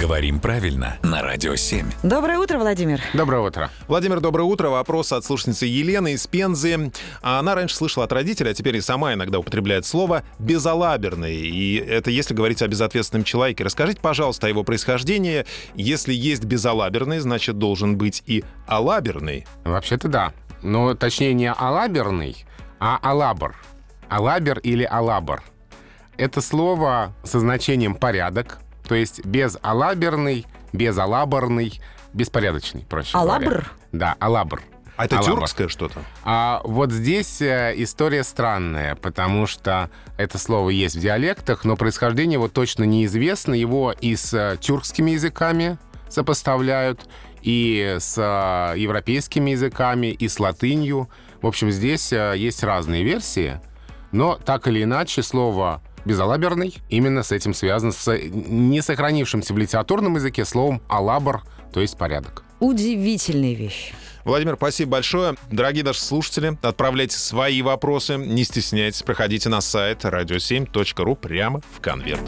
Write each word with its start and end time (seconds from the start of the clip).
Говорим 0.00 0.40
правильно 0.40 0.98
на 1.02 1.22
Радио 1.22 1.54
7. 1.54 1.86
Доброе 2.02 2.38
утро, 2.38 2.58
Владимир. 2.58 3.00
Доброе 3.12 3.42
утро. 3.42 3.70
Владимир, 3.86 4.20
доброе 4.20 4.42
утро. 4.42 4.68
Вопрос 4.68 5.12
от 5.12 5.24
слушницы 5.24 5.66
Елены 5.66 6.14
из 6.14 6.26
Пензы. 6.26 6.90
Она 7.22 7.54
раньше 7.54 7.76
слышала 7.76 8.04
от 8.04 8.12
родителей, 8.12 8.50
а 8.50 8.54
теперь 8.54 8.76
и 8.76 8.80
сама 8.80 9.14
иногда 9.14 9.38
употребляет 9.38 9.86
слово 9.86 10.24
«безалаберный». 10.40 11.36
И 11.36 11.76
это 11.76 12.10
если 12.10 12.34
говорить 12.34 12.60
о 12.60 12.66
безответственном 12.66 13.22
человеке. 13.22 13.62
Расскажите, 13.62 14.00
пожалуйста, 14.00 14.48
о 14.48 14.50
его 14.50 14.64
происхождении. 14.64 15.46
Если 15.74 16.12
есть 16.12 16.44
безалаберный, 16.44 17.20
значит, 17.20 17.58
должен 17.58 17.96
быть 17.96 18.24
и 18.26 18.42
алаберный. 18.66 19.46
Вообще-то 19.64 20.08
да. 20.08 20.32
Но 20.62 20.94
точнее 20.94 21.34
не 21.34 21.52
алаберный, 21.52 22.44
а 22.80 22.98
алабр. 23.00 23.54
Алабер 24.08 24.58
или 24.58 24.82
алабр. 24.82 25.42
Это 26.16 26.40
слово 26.40 27.12
со 27.24 27.40
значением 27.40 27.94
«порядок», 27.96 28.60
то 28.86 28.94
есть 28.94 29.24
безалаберный, 29.24 30.46
безалаборный, 30.72 31.80
беспорядочный, 32.12 32.82
проще 32.88 33.16
Алабр? 33.16 33.44
говоря. 33.44 33.64
Да, 33.92 34.16
алабр. 34.18 34.62
А 34.96 35.06
это 35.06 35.18
Алабр. 35.18 35.38
тюркское 35.40 35.68
что-то? 35.68 36.02
А 36.22 36.60
вот 36.64 36.92
здесь 36.92 37.42
э, 37.42 37.74
история 37.76 38.22
странная, 38.22 38.94
потому 38.94 39.46
что 39.46 39.90
это 40.16 40.38
слово 40.38 40.70
есть 40.70 40.96
в 40.96 41.00
диалектах, 41.00 41.64
но 41.64 41.76
происхождение 41.76 42.34
его 42.34 42.48
точно 42.48 42.84
неизвестно. 42.84 43.54
Его 43.54 43.92
и 43.92 44.14
с 44.14 44.32
э, 44.32 44.56
тюркскими 44.60 45.12
языками 45.12 45.78
сопоставляют, 46.08 47.08
и 47.42 47.96
с 47.98 48.16
э, 48.16 48.78
европейскими 48.78 49.50
языками, 49.50 50.08
и 50.08 50.28
с 50.28 50.38
латынью. 50.38 51.08
В 51.42 51.46
общем, 51.48 51.70
здесь 51.72 52.12
есть 52.12 52.62
разные 52.62 53.02
версии, 53.02 53.60
но 54.12 54.36
так 54.36 54.68
или 54.68 54.84
иначе 54.84 55.22
слово 55.22 55.82
безалаберный 56.04 56.76
именно 56.88 57.22
с 57.22 57.32
этим 57.32 57.54
связано, 57.54 57.92
с 57.92 58.16
не 58.16 58.80
сохранившимся 58.82 59.54
в 59.54 59.58
литературном 59.58 60.16
языке 60.16 60.44
словом 60.44 60.82
алабр, 60.88 61.42
то 61.72 61.80
есть 61.80 61.96
порядок. 61.98 62.44
Удивительная 62.60 63.54
вещь. 63.54 63.92
Владимир, 64.24 64.56
спасибо 64.56 64.92
большое. 64.92 65.34
Дорогие 65.50 65.84
наши 65.84 66.00
слушатели, 66.00 66.56
отправляйте 66.62 67.18
свои 67.18 67.60
вопросы, 67.60 68.16
не 68.16 68.44
стесняйтесь, 68.44 69.02
проходите 69.02 69.48
на 69.48 69.60
сайт 69.60 70.04
radio7.ru 70.04 71.14
прямо 71.16 71.60
в 71.76 71.80
конверт. 71.80 72.22